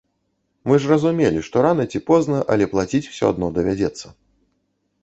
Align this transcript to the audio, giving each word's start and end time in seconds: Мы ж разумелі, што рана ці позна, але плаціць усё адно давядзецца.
Мы 0.69 0.77
ж 0.85 0.89
разумелі, 0.91 1.43
што 1.49 1.55
рана 1.65 1.85
ці 1.91 2.01
позна, 2.09 2.41
але 2.55 2.71
плаціць 2.73 3.05
усё 3.13 3.25
адно 3.35 3.53
давядзецца. 3.61 4.05